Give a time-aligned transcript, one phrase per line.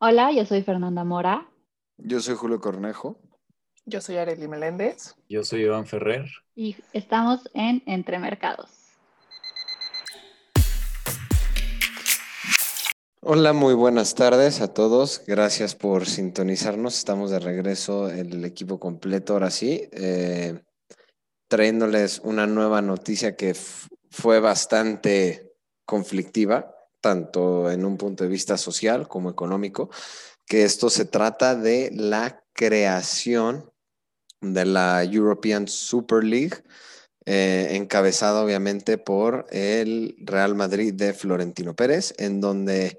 [0.00, 1.50] Hola, yo soy Fernanda Mora.
[1.96, 3.18] Yo soy Julio Cornejo.
[3.84, 5.16] Yo soy Arely Meléndez.
[5.28, 6.30] Yo soy Iván Ferrer.
[6.54, 8.70] Y estamos en Entre Mercados.
[13.22, 15.24] Hola, muy buenas tardes a todos.
[15.26, 16.96] Gracias por sintonizarnos.
[16.96, 20.62] Estamos de regreso, el equipo completo ahora sí, eh,
[21.48, 23.54] trayéndoles una nueva noticia que
[24.10, 29.90] fue bastante conflictiva tanto en un punto de vista social como económico,
[30.46, 33.70] que esto se trata de la creación
[34.40, 36.62] de la European Super League,
[37.26, 42.98] eh, encabezada obviamente por el Real Madrid de Florentino Pérez, en donde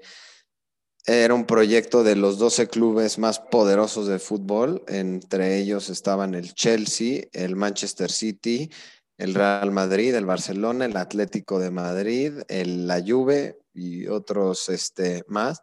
[1.06, 6.54] era un proyecto de los 12 clubes más poderosos de fútbol, entre ellos estaban el
[6.54, 8.70] Chelsea, el Manchester City,
[9.18, 15.24] el Real Madrid, el Barcelona, el Atlético de Madrid, el, la Juve, y otros este,
[15.28, 15.62] más.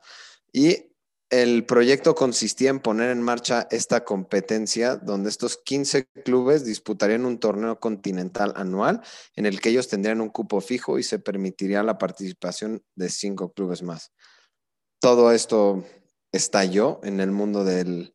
[0.52, 0.88] Y
[1.30, 7.38] el proyecto consistía en poner en marcha esta competencia donde estos 15 clubes disputarían un
[7.38, 9.02] torneo continental anual
[9.36, 13.52] en el que ellos tendrían un cupo fijo y se permitiría la participación de cinco
[13.52, 14.14] clubes más.
[15.00, 15.84] Todo esto
[16.32, 18.14] estalló en el mundo del,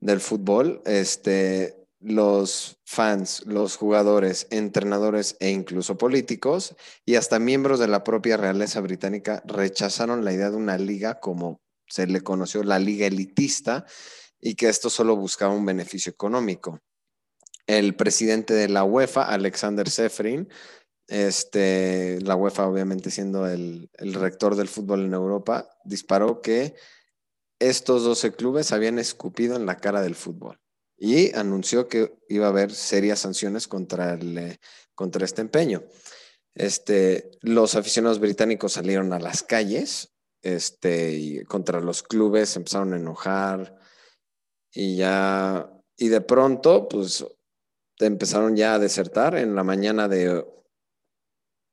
[0.00, 0.82] del fútbol.
[0.84, 8.36] Este, los fans, los jugadores, entrenadores e incluso políticos y hasta miembros de la propia
[8.36, 13.86] realeza británica rechazaron la idea de una liga como se le conoció la liga elitista
[14.38, 16.80] y que esto solo buscaba un beneficio económico.
[17.66, 20.50] El presidente de la UEFA, Alexander Seferin,
[21.08, 26.74] este, la UEFA obviamente siendo el, rector del fútbol en Europa, disparó que
[27.58, 30.60] estos 12 clubes habían escupido en la cara del fútbol
[31.04, 34.58] y anunció que iba a haber serias sanciones contra, el, eh,
[34.94, 35.82] contra este empeño.
[36.54, 43.76] Este, los aficionados británicos salieron a las calles este, contra los clubes, empezaron a enojar
[44.72, 47.22] y ya, y de pronto, pues
[47.98, 49.36] empezaron ya a desertar.
[49.36, 50.42] En la mañana de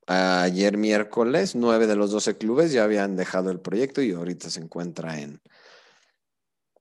[0.07, 4.59] ayer miércoles, nueve de los doce clubes ya habían dejado el proyecto y ahorita se
[4.59, 5.39] encuentra en,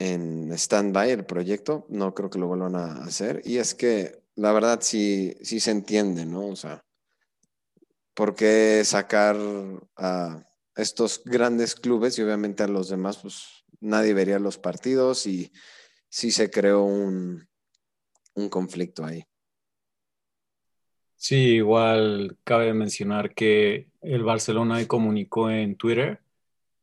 [0.00, 3.42] en stand-by el proyecto, no creo que lo vuelvan a hacer.
[3.44, 6.46] Y es que la verdad sí, sí se entiende, ¿no?
[6.46, 6.82] O sea,
[8.14, 9.36] ¿por qué sacar
[9.96, 10.42] a
[10.74, 15.52] estos grandes clubes y obviamente a los demás, pues nadie vería los partidos y
[16.08, 17.46] sí se creó un,
[18.34, 19.24] un conflicto ahí.
[21.16, 26.20] Sí, igual cabe mencionar que el Barcelona comunicó en Twitter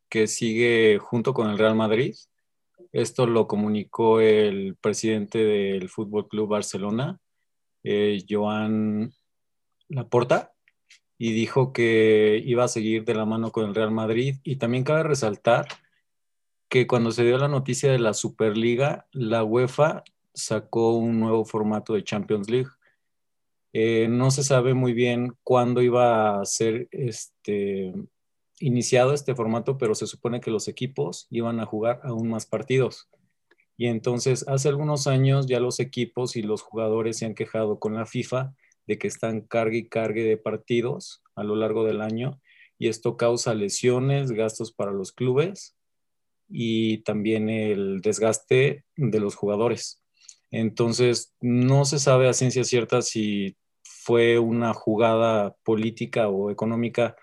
[0.10, 2.16] que sigue junto con el Real Madrid
[2.92, 7.20] esto lo comunicó el presidente del Fútbol Club Barcelona,
[7.84, 9.14] eh, Joan
[9.90, 10.54] Laporta,
[11.18, 14.36] y dijo que iba a seguir de la mano con el Real Madrid.
[14.44, 15.68] Y también cabe resaltar
[16.70, 20.04] que cuando se dio la noticia de la Superliga, la UEFA
[20.34, 22.70] sacó un nuevo formato de Champions League.
[23.74, 27.94] Eh, no se sabe muy bien cuándo iba a ser este,
[28.60, 33.10] iniciado este formato, pero se supone que los equipos iban a jugar aún más partidos.
[33.78, 37.94] Y entonces, hace algunos años ya los equipos y los jugadores se han quejado con
[37.94, 38.56] la FIFA
[38.88, 42.42] de que están cargue y cargue de partidos a lo largo del año
[42.80, 45.76] y esto causa lesiones, gastos para los clubes
[46.50, 50.04] y también el desgaste de los jugadores.
[50.50, 57.16] Entonces, no se sabe a ciencia cierta si fue una jugada política o económica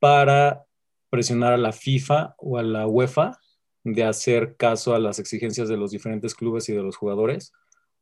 [0.00, 0.64] para
[1.10, 3.38] presionar a la FIFA o a la UEFA
[3.84, 7.52] de hacer caso a las exigencias de los diferentes clubes y de los jugadores,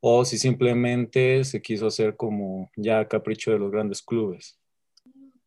[0.01, 4.59] o si simplemente se quiso hacer como ya capricho de los grandes clubes.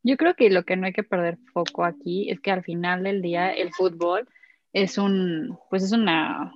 [0.03, 3.03] Yo creo que lo que no hay que perder foco aquí es que al final
[3.03, 4.27] del día el fútbol
[4.73, 6.53] es un, pues es una,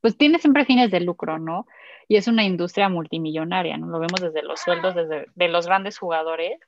[0.00, 1.66] pues tiene siempre fines de lucro, ¿no?
[2.06, 3.88] Y es una industria multimillonaria, ¿no?
[3.88, 6.58] Lo vemos desde los sueldos desde, de los grandes jugadores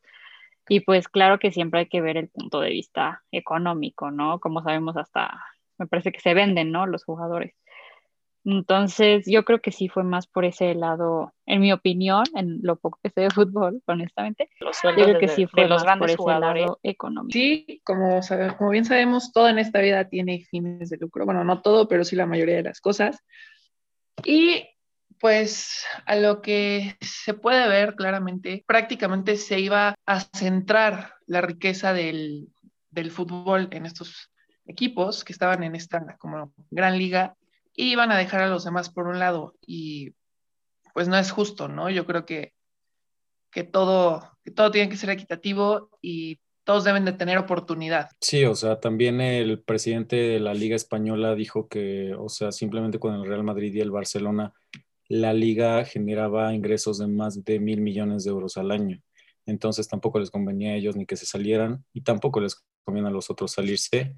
[0.71, 4.39] y pues claro que siempre hay que ver el punto de vista económico, ¿no?
[4.39, 5.45] Como sabemos hasta,
[5.79, 6.87] me parece que se venden, ¿no?
[6.87, 7.57] Los jugadores.
[8.45, 12.77] Entonces, yo creo que sí fue más por ese lado, en mi opinión, en lo
[12.77, 14.49] poco que sé de fútbol, honestamente.
[14.61, 17.33] Los sueldos yo creo que sí fue los grandes por jugadores económicos.
[17.33, 18.21] Sí, como,
[18.57, 21.25] como bien sabemos, todo en esta vida tiene fines de lucro.
[21.25, 23.25] Bueno, no todo, pero sí la mayoría de las cosas.
[24.25, 24.69] Y
[25.21, 31.93] pues a lo que se puede ver claramente, prácticamente se iba a centrar la riqueza
[31.93, 32.49] del,
[33.11, 34.31] fútbol en estos
[34.67, 37.35] equipos que estaban en esta como gran liga
[37.77, 40.15] y iban a dejar a los demás por un lado y
[40.95, 41.91] pues no es justo, ¿no?
[41.91, 42.53] Yo creo que,
[43.51, 48.11] que, todo, que todo tiene que ser equitativo y todos deben de tener oportunidad.
[48.21, 52.99] Sí, o sea, también el presidente de la Liga Española dijo que, o sea, simplemente
[52.99, 54.53] con el Real Madrid y el Barcelona,
[55.11, 59.03] la liga generaba ingresos de más de mil millones de euros al año.
[59.45, 63.13] Entonces tampoco les convenía a ellos ni que se salieran y tampoco les conviene a
[63.13, 64.15] los otros salirse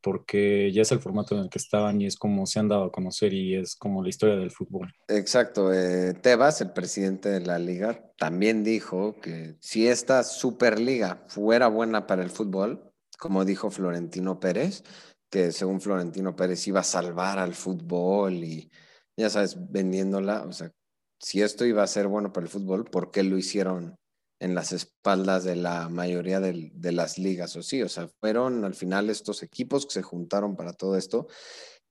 [0.00, 2.84] porque ya es el formato en el que estaban y es como se han dado
[2.84, 4.94] a conocer y es como la historia del fútbol.
[5.08, 5.74] Exacto.
[5.74, 12.06] Eh, Tebas, el presidente de la liga, también dijo que si esta Superliga fuera buena
[12.06, 14.84] para el fútbol, como dijo Florentino Pérez,
[15.30, 18.70] que según Florentino Pérez iba a salvar al fútbol y
[19.18, 20.72] ya sabes, vendiéndola, o sea,
[21.18, 23.98] si esto iba a ser bueno para el fútbol, ¿por qué lo hicieron
[24.40, 28.74] en las espaldas de la mayoría de, las ligas, o sí, o sea, fueron al
[28.74, 31.26] final estos equipos que se juntaron para todo esto.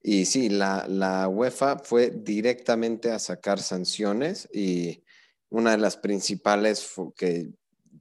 [0.00, 5.04] Y sí, la, la UEFA fue directamente a sacar sanciones y
[5.50, 7.50] una de las principales que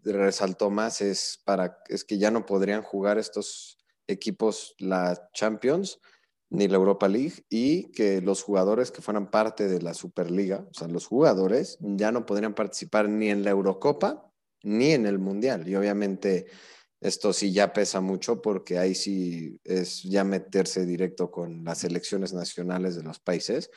[0.03, 3.77] resaltó más es, para, es que ya no podrían jugar estos
[4.07, 6.00] equipos la Champions
[6.49, 10.73] ni la Europa League y que los jugadores que fueran parte de la Superliga, o
[10.73, 14.31] sea, los jugadores ya no podrían participar ni en la Eurocopa
[14.63, 15.67] ni en el Mundial.
[15.67, 16.47] Y obviamente
[16.99, 22.33] esto sí ya pesa mucho porque ahí sí es ya meterse directo con las elecciones
[22.33, 23.69] nacionales de los países.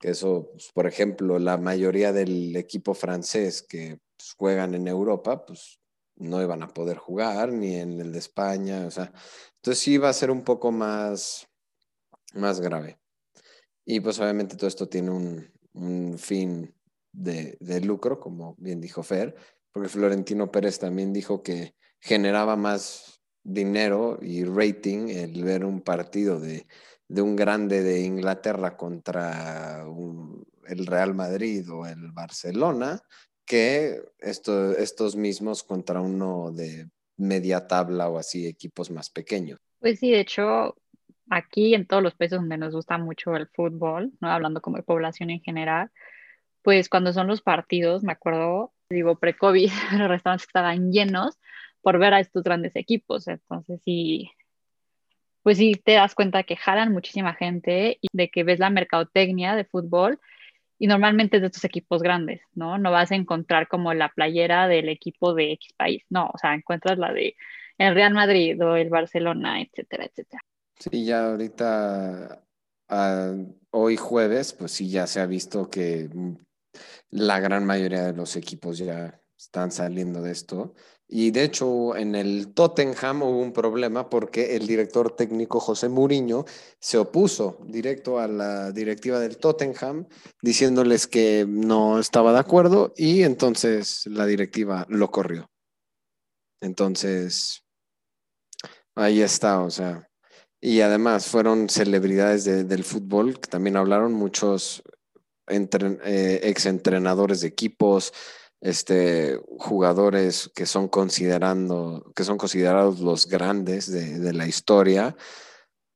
[0.00, 5.80] Eso, pues, por ejemplo, la mayoría del equipo francés que pues, juegan en Europa, pues
[6.16, 9.12] no iban a poder jugar, ni en el de España, o sea,
[9.56, 11.45] entonces sí va a ser un poco más,
[12.36, 12.98] más grave.
[13.84, 16.74] Y pues obviamente todo esto tiene un, fin
[17.12, 19.34] de, de, lucro, como bien dijo Fer,
[19.70, 23.16] porque Florentino Pérez también dijo que generaba más
[23.46, 26.66] dinero y rating el ver un partido de,
[27.08, 29.84] un grande de Inglaterra contra
[30.66, 33.00] el Real Madrid o el Barcelona
[33.44, 39.60] que estos mismos contra uno de media tabla o así, equipos más pequeños.
[39.78, 40.74] Pues sí, de hecho,
[41.30, 44.30] aquí en todos los países donde nos gusta mucho el fútbol, ¿no?
[44.30, 45.90] hablando como de población en general,
[46.62, 51.38] pues cuando son los partidos, me acuerdo, digo, pre-COVID, los restaurantes estaban llenos
[51.80, 53.28] por ver a estos grandes equipos.
[53.28, 54.30] Entonces, sí,
[55.42, 59.54] pues sí te das cuenta que jalan muchísima gente y de que ves la mercadotecnia
[59.54, 60.18] de fútbol
[60.78, 62.78] y normalmente es de estos equipos grandes, ¿no?
[62.78, 66.54] No vas a encontrar como la playera del equipo de X país, no, o sea,
[66.54, 67.36] encuentras la de
[67.78, 70.42] el Real Madrid o el Barcelona, etcétera, etcétera.
[70.78, 72.44] Sí, ya ahorita,
[72.88, 73.34] ah,
[73.70, 76.10] hoy jueves, pues sí, ya se ha visto que
[77.10, 80.74] la gran mayoría de los equipos ya están saliendo de esto.
[81.08, 86.44] Y de hecho, en el Tottenham hubo un problema porque el director técnico José Mourinho
[86.80, 90.06] se opuso directo a la directiva del Tottenham
[90.42, 95.48] diciéndoles que no estaba de acuerdo y entonces la directiva lo corrió.
[96.60, 97.62] Entonces,
[98.96, 100.08] ahí está, o sea.
[100.60, 104.82] Y además fueron celebridades del fútbol que también hablaron, muchos
[105.46, 108.12] entre, eh, exentrenadores de equipos,
[108.60, 115.16] este, jugadores que son, considerando, que son considerados los grandes de, la historia.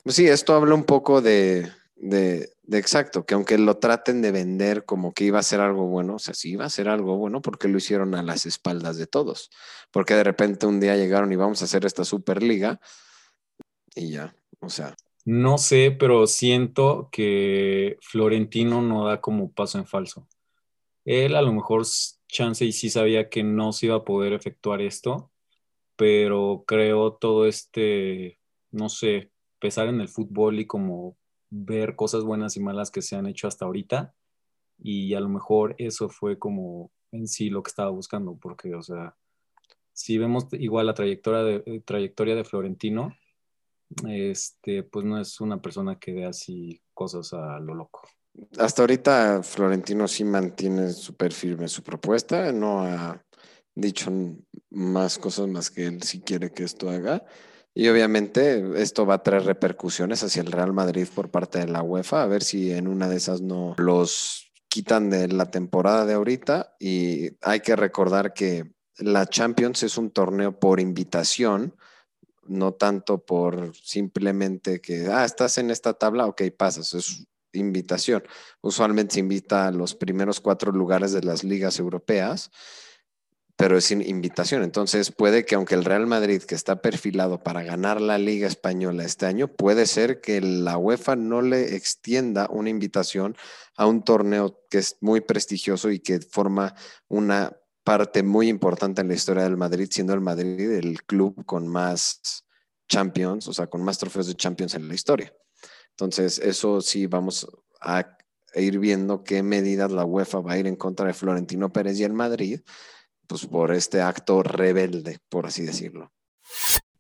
[0.05, 4.85] Pues sí, esto habla un poco de, de, exacto, que aunque lo traten de vender
[4.85, 7.43] como que iba a ser algo bueno, o sea, sí iba a ser algo bueno
[7.43, 9.51] porque lo hicieron a las espaldas de todos.
[9.91, 12.81] Porque de repente un día llegaron y vamos a hacer esta Superliga
[13.95, 14.95] y ya, o sea.
[15.25, 20.27] No sé, pero siento que Florentino no da como paso en falso.
[21.05, 21.85] Él a lo mejor
[22.29, 25.31] chance y sí sabía que no se iba a poder efectuar esto,
[25.97, 28.39] pero creo todo este,
[28.71, 31.17] no sé, pesar en el fútbol y como
[31.51, 34.15] ver cosas buenas y malas que se han hecho hasta ahorita.
[34.79, 38.83] Y a lo mejor eso fue como en sí lo que estaba buscando, porque, o
[38.83, 39.17] sea,
[39.93, 43.15] si vemos igual la trayectoria de, trayectoria de Florentino,
[44.09, 48.03] este, pues no es una persona que ve así cosas a lo loco.
[48.59, 53.23] Hasta ahorita Florentino sí mantiene súper firme su propuesta, no ha
[53.75, 54.11] dicho
[54.71, 57.25] más cosas más que él si quiere que esto haga.
[57.75, 61.83] Y obviamente esto va a traer repercusiones hacia el Real Madrid por parte de la
[61.83, 66.15] UEFA, a ver si en una de esas no los quitan de la temporada de
[66.15, 66.75] ahorita.
[66.81, 71.77] Y hay que recordar que la Champions es un torneo por invitación,
[72.51, 76.93] no tanto por simplemente que, ah, estás en esta tabla, ok, pasas.
[76.95, 78.23] Es invitación.
[78.61, 82.51] Usualmente se invita a los primeros cuatro lugares de las ligas europeas,
[83.57, 84.63] pero es invitación.
[84.63, 89.05] Entonces puede que aunque el Real Madrid, que está perfilado para ganar la Liga Española
[89.05, 93.37] este año, puede ser que la UEFA no le extienda una invitación
[93.77, 96.75] a un torneo que es muy prestigioso y que forma
[97.09, 97.60] una
[97.91, 102.47] parte muy importante en la historia del Madrid, siendo el Madrid el club con más
[102.89, 105.35] champions, o sea, con más trofeos de champions en la historia.
[105.91, 107.49] Entonces, eso sí vamos
[107.81, 108.17] a
[108.55, 112.05] ir viendo qué medidas la UEFA va a ir en contra de Florentino Pérez y
[112.05, 112.61] el Madrid,
[113.27, 116.13] pues por este acto rebelde, por así decirlo.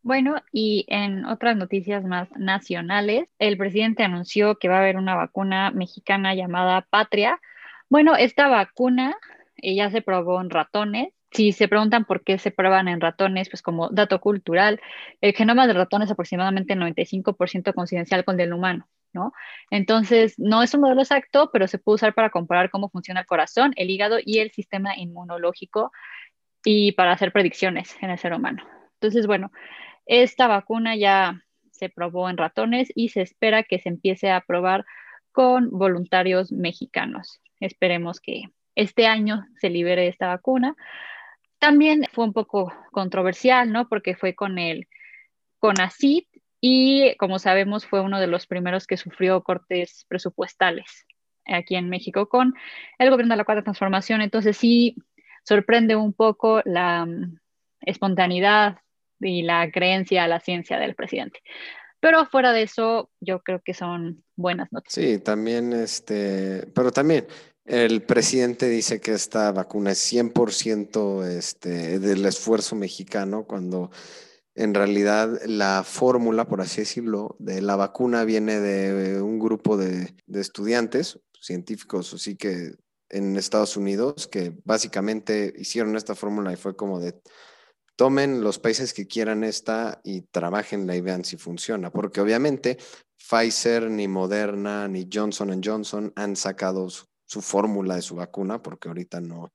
[0.02, 5.14] Bueno, y en otras noticias más nacionales, el presidente anunció que va a haber una
[5.14, 7.40] vacuna mexicana llamada Patria.
[7.88, 9.16] Bueno, esta vacuna
[9.62, 11.12] ya se probó en ratones.
[11.33, 14.81] Si se preguntan por qué se prueban en ratones, pues como dato cultural,
[15.21, 19.33] el genoma del ratón es aproximadamente 95% coincidencial con el humano, ¿no?
[19.71, 23.26] Entonces, no es un modelo exacto, pero se puede usar para comparar cómo funciona el
[23.26, 25.93] corazón, el hígado y el sistema inmunológico
[26.64, 28.64] y para hacer predicciones en el ser humano.
[28.95, 29.52] Entonces, bueno,
[30.07, 31.40] esta vacuna ya
[31.71, 34.85] se probó en ratones y se espera que se empiece a probar
[35.33, 37.40] con voluntarios mexicanos.
[37.61, 40.77] Esperemos que este año se libere esta vacuna.
[41.59, 43.89] También fue un poco controversial, ¿no?
[43.89, 44.89] Porque fue con el
[45.59, 46.27] CONACIT
[46.61, 51.07] y como sabemos fue uno de los primeros que sufrió cortes presupuestales
[51.47, 52.55] aquí en México con
[52.99, 54.21] el gobierno de la Cuarta Transformación.
[54.21, 54.97] Entonces sí
[55.45, 57.39] sorprende un poco la mm,
[57.83, 58.79] espontaneidad
[59.21, 61.41] y la creencia a la ciencia del presidente.
[62.00, 65.07] Pero fuera de eso, yo creo que son buenas noticias.
[65.07, 67.27] Sí, también, este, pero también
[67.64, 73.90] el presidente dice que esta vacuna es 100% este, del esfuerzo mexicano, cuando
[74.55, 80.14] en realidad la fórmula, por así decirlo, de la vacuna viene de un grupo de,
[80.35, 82.75] estudiantes, científicos, así que
[83.09, 87.21] en Estados Unidos, que básicamente hicieron esta fórmula y fue como de
[87.97, 92.79] tomen los países que quieran esta y trabajenla y vean si funciona, porque obviamente
[93.19, 96.88] Pfizer, ni Moderna, ni Johnson Johnson han sacado
[97.31, 99.53] su, fórmula de su vacuna porque ahorita no,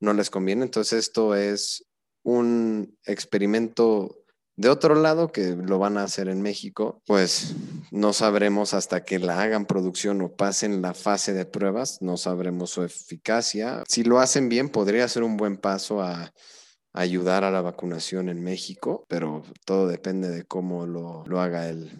[0.00, 0.64] no les conviene.
[0.64, 1.86] Entonces esto es
[2.22, 4.16] un experimento
[4.56, 7.54] de otro lado que lo van a hacer en México, pues
[7.90, 12.68] no sabremos hasta que la hagan producción o pasen la fase de pruebas, no sabremos
[12.68, 13.82] su eficacia.
[13.88, 16.34] Si lo hacen bien, podría ser un buen paso a
[16.92, 21.90] ayudar a la vacunación en México, pero todo depende de cómo lo, lo haga el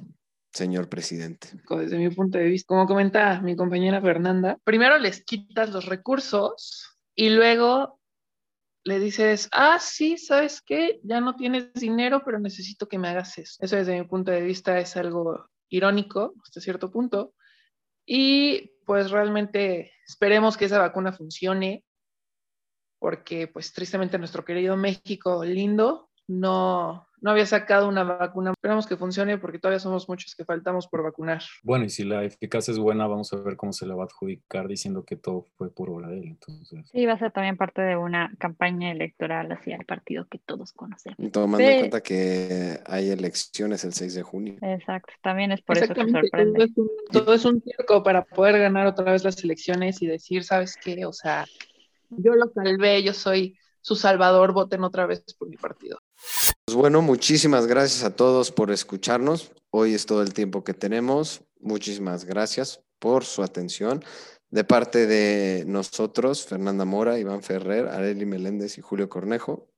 [0.53, 1.49] señor presidente.
[1.69, 6.99] Desde mi punto de vista, como comenta mi compañera Fernanda, primero les quitas los recursos
[7.15, 8.01] y luego
[8.85, 11.01] le dices, ah, sí, ¿sabes qué?
[11.05, 13.57] Ya no tienes dinero, pero necesito que me hagas eso.
[13.61, 17.35] Eso desde mi punto de vista es algo irónico hasta cierto punto.
[18.07, 21.85] Y pues realmente esperemos que esa vacuna funcione
[22.99, 28.53] porque pues tristemente nuestro querido México lindo no, no había sacado una vacuna.
[28.53, 31.43] Esperamos que funcione porque todavía somos muchos que faltamos por vacunar.
[31.63, 34.07] Bueno, y si la eficacia es buena, vamos a ver cómo se la va a
[34.07, 36.25] adjudicar diciendo que todo fue por obra de él.
[36.29, 36.89] Entonces...
[36.91, 40.73] Sí, va a ser también parte de una campaña electoral hacia el partido que todos
[40.73, 41.19] conocemos.
[41.19, 44.57] Y tomando en cuenta que hay elecciones el 6 de junio.
[44.63, 46.53] Exacto, también es por eso que sorprende.
[46.53, 50.07] Todo es, un, todo es un circo para poder ganar otra vez las elecciones y
[50.07, 51.05] decir, ¿sabes qué?
[51.07, 51.47] O sea,
[52.11, 55.99] yo lo salvé, yo soy su salvador, voten otra vez por mi partido.
[56.65, 59.53] Pues bueno, muchísimas gracias a todos por escucharnos.
[59.71, 61.43] Hoy es todo el tiempo que tenemos.
[61.61, 64.05] Muchísimas gracias por su atención.
[64.51, 69.69] De parte de nosotros, Fernanda Mora, Iván Ferrer, Areli Meléndez y Julio Cornejo,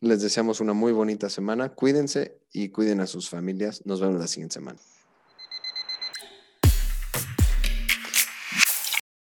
[0.00, 1.70] les deseamos una muy bonita semana.
[1.70, 3.86] Cuídense y cuiden a sus familias.
[3.86, 4.78] Nos vemos la siguiente semana.